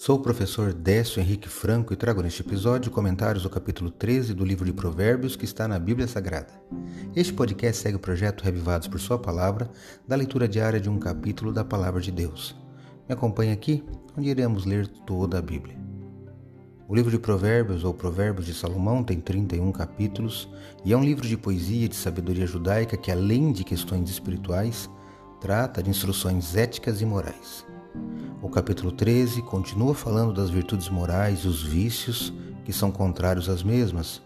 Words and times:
Sou 0.00 0.16
o 0.16 0.22
professor 0.22 0.72
Décio 0.72 1.20
Henrique 1.20 1.46
Franco 1.46 1.92
e 1.92 1.96
trago 1.96 2.22
neste 2.22 2.40
episódio 2.40 2.90
comentários 2.90 3.42
do 3.42 3.50
capítulo 3.50 3.90
13 3.90 4.32
do 4.32 4.46
livro 4.46 4.64
de 4.64 4.72
Provérbios 4.72 5.36
que 5.36 5.44
está 5.44 5.68
na 5.68 5.78
Bíblia 5.78 6.08
Sagrada. 6.08 6.54
Este 7.14 7.34
podcast 7.34 7.82
segue 7.82 7.96
o 7.96 8.00
projeto 8.00 8.42
Revivados 8.42 8.88
por 8.88 8.98
Sua 8.98 9.18
Palavra, 9.18 9.70
da 10.08 10.16
leitura 10.16 10.48
diária 10.48 10.80
de 10.80 10.88
um 10.88 10.98
capítulo 10.98 11.52
da 11.52 11.62
Palavra 11.62 12.00
de 12.00 12.10
Deus. 12.10 12.56
Me 13.06 13.12
acompanhe 13.12 13.52
aqui, 13.52 13.84
onde 14.16 14.30
iremos 14.30 14.64
ler 14.64 14.88
toda 14.88 15.38
a 15.38 15.42
Bíblia. 15.42 15.76
O 16.88 16.94
livro 16.94 17.10
de 17.10 17.18
Provérbios, 17.18 17.84
ou 17.84 17.92
Provérbios 17.92 18.46
de 18.46 18.54
Salomão, 18.54 19.04
tem 19.04 19.20
31 19.20 19.70
capítulos 19.70 20.48
e 20.82 20.94
é 20.94 20.96
um 20.96 21.04
livro 21.04 21.28
de 21.28 21.36
poesia 21.36 21.84
e 21.84 21.88
de 21.88 21.96
sabedoria 21.96 22.46
judaica 22.46 22.96
que, 22.96 23.10
além 23.10 23.52
de 23.52 23.64
questões 23.64 24.08
espirituais, 24.08 24.88
trata 25.42 25.82
de 25.82 25.90
instruções 25.90 26.56
éticas 26.56 27.02
e 27.02 27.04
morais. 27.04 27.66
O 28.42 28.48
capítulo 28.48 28.90
13 28.90 29.42
continua 29.42 29.94
falando 29.94 30.32
das 30.32 30.50
virtudes 30.50 30.88
morais 30.88 31.40
e 31.40 31.48
os 31.48 31.62
vícios 31.62 32.32
que 32.64 32.72
são 32.72 32.90
contrários 32.90 33.48
às 33.48 33.62
mesmas. 33.62 34.22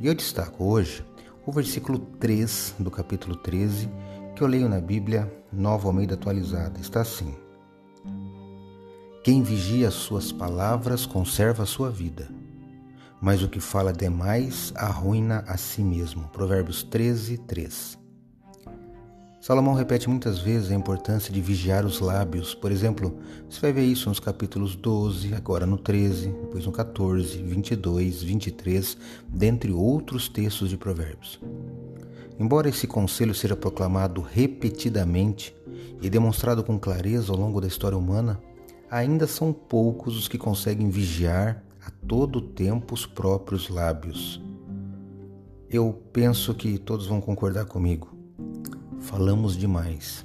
E 0.00 0.06
eu 0.06 0.14
destaco 0.14 0.64
hoje 0.64 1.04
o 1.46 1.52
versículo 1.52 1.98
3 1.98 2.76
do 2.78 2.90
capítulo 2.90 3.36
13, 3.36 3.88
que 4.34 4.42
eu 4.42 4.46
leio 4.46 4.68
na 4.68 4.80
Bíblia 4.80 5.32
Nova 5.52 5.88
Almeida 5.88 6.14
Atualizada. 6.14 6.80
Está 6.80 7.02
assim: 7.02 7.34
Quem 9.22 9.42
vigia 9.42 9.88
as 9.88 9.94
suas 9.94 10.32
palavras 10.32 11.06
conserva 11.06 11.62
a 11.62 11.66
sua 11.66 11.90
vida, 11.90 12.28
mas 13.20 13.42
o 13.42 13.48
que 13.48 13.60
fala 13.60 13.92
demais 13.92 14.72
arruina 14.74 15.44
a 15.46 15.56
si 15.56 15.82
mesmo. 15.82 16.28
Provérbios 16.28 16.82
13, 16.82 17.38
3. 17.38 18.01
Salomão 19.42 19.74
repete 19.74 20.08
muitas 20.08 20.38
vezes 20.38 20.70
a 20.70 20.74
importância 20.76 21.34
de 21.34 21.40
vigiar 21.40 21.84
os 21.84 21.98
lábios. 21.98 22.54
Por 22.54 22.70
exemplo, 22.70 23.18
você 23.50 23.60
vai 23.60 23.72
ver 23.72 23.82
isso 23.82 24.08
nos 24.08 24.20
capítulos 24.20 24.76
12, 24.76 25.34
agora 25.34 25.66
no 25.66 25.76
13, 25.76 26.28
depois 26.28 26.64
no 26.64 26.70
14, 26.70 27.42
22, 27.42 28.22
23, 28.22 28.96
dentre 29.26 29.72
outros 29.72 30.28
textos 30.28 30.70
de 30.70 30.76
Provérbios. 30.76 31.40
Embora 32.38 32.68
esse 32.68 32.86
conselho 32.86 33.34
seja 33.34 33.56
proclamado 33.56 34.20
repetidamente 34.20 35.52
e 36.00 36.08
demonstrado 36.08 36.62
com 36.62 36.78
clareza 36.78 37.32
ao 37.32 37.38
longo 37.38 37.60
da 37.60 37.66
história 37.66 37.98
humana, 37.98 38.40
ainda 38.88 39.26
são 39.26 39.52
poucos 39.52 40.16
os 40.16 40.28
que 40.28 40.38
conseguem 40.38 40.88
vigiar 40.88 41.64
a 41.84 41.90
todo 42.06 42.40
tempo 42.40 42.94
os 42.94 43.06
próprios 43.06 43.68
lábios. 43.68 44.40
Eu 45.68 46.00
penso 46.12 46.54
que 46.54 46.78
todos 46.78 47.08
vão 47.08 47.20
concordar 47.20 47.64
comigo 47.64 48.21
falamos 49.02 49.56
demais. 49.56 50.24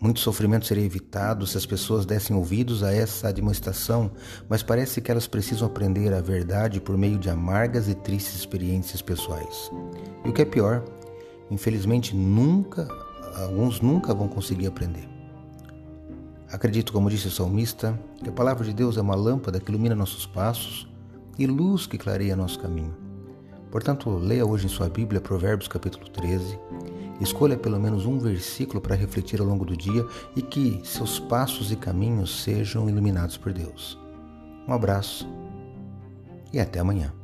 Muito 0.00 0.18
sofrimento 0.18 0.64
seria 0.64 0.84
evitado 0.84 1.46
se 1.46 1.58
as 1.58 1.66
pessoas 1.66 2.06
dessem 2.06 2.34
ouvidos 2.34 2.82
a 2.82 2.92
essa 2.92 3.28
admoestação, 3.28 4.10
mas 4.48 4.62
parece 4.62 5.00
que 5.00 5.10
elas 5.10 5.26
precisam 5.26 5.66
aprender 5.66 6.14
a 6.14 6.22
verdade 6.22 6.80
por 6.80 6.96
meio 6.96 7.18
de 7.18 7.28
amargas 7.28 7.86
e 7.86 7.94
tristes 7.94 8.34
experiências 8.34 9.02
pessoais. 9.02 9.70
E 10.24 10.28
o 10.28 10.32
que 10.32 10.40
é 10.40 10.46
pior, 10.46 10.82
infelizmente 11.50 12.16
nunca, 12.16 12.88
alguns 13.36 13.82
nunca 13.82 14.14
vão 14.14 14.26
conseguir 14.26 14.66
aprender. 14.66 15.06
Acredito, 16.50 16.94
como 16.94 17.10
disse 17.10 17.28
o 17.28 17.30
salmista, 17.30 17.98
que 18.22 18.30
a 18.30 18.32
palavra 18.32 18.64
de 18.64 18.72
Deus 18.72 18.96
é 18.96 19.02
uma 19.02 19.14
lâmpada 19.14 19.60
que 19.60 19.70
ilumina 19.70 19.94
nossos 19.94 20.24
passos 20.26 20.88
e 21.38 21.46
luz 21.46 21.86
que 21.86 21.98
clareia 21.98 22.34
nosso 22.34 22.58
caminho. 22.58 22.96
Portanto, 23.70 24.10
leia 24.10 24.46
hoje 24.46 24.66
em 24.66 24.68
sua 24.68 24.88
Bíblia 24.88 25.20
Provérbios 25.20 25.68
capítulo 25.68 26.08
13 26.08 26.58
Escolha 27.20 27.56
pelo 27.56 27.78
menos 27.78 28.06
um 28.06 28.18
versículo 28.18 28.80
para 28.80 28.96
refletir 28.96 29.40
ao 29.40 29.46
longo 29.46 29.64
do 29.64 29.76
dia 29.76 30.06
e 30.34 30.40
que 30.40 30.80
seus 30.84 31.18
passos 31.18 31.70
e 31.70 31.76
caminhos 31.76 32.42
sejam 32.42 32.88
iluminados 32.88 33.36
por 33.36 33.52
Deus. 33.52 33.98
Um 34.66 34.72
abraço 34.72 35.28
e 36.52 36.58
até 36.58 36.80
amanhã. 36.80 37.19